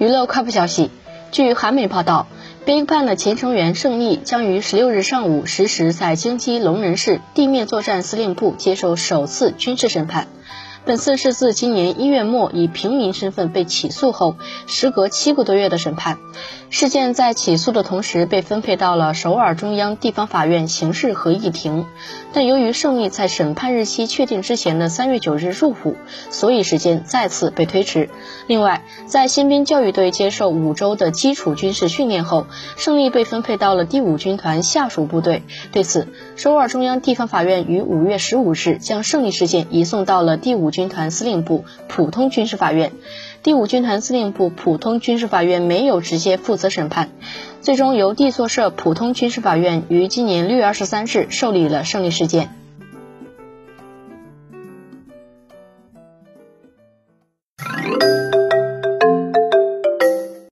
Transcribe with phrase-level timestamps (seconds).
[0.00, 0.90] 娱乐快报消息，
[1.30, 2.26] 据韩媒报道
[2.64, 10.28] ，BigBang 的前成员胜利将于十六日上午十时在京畿龙仁市地面作战司令部接受首次军事审判。
[10.86, 14.36] 本次是自今年一月末以平民身份被起诉后，
[14.66, 16.18] 时隔七个多月的审判。
[16.70, 21.84] 事件在起诉的同时被分配到了首尔中央地方法院刑事合议庭，
[22.32, 25.96] 但由于胜利在审判日期确定之前的三月九日入伍，
[26.30, 28.08] 所以时间再次被推迟。
[28.46, 35.42] 另外，在新兵教育队接受五周的基础军事训练后，胜利被分配到了第五军团下属部队。
[35.72, 42.92] 对此，首尔中央地方法院于五月十五日将胜利事件移送到了第五军团司令部普通军事法院。
[43.42, 47.10] 第五军团司令部普通军事法院没有直接负责审判，
[47.60, 52.54] 最终由地作社普通军事法院于今年六月二十三日受理了胜利事件。